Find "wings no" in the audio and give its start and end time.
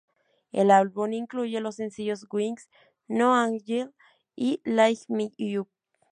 2.31-3.35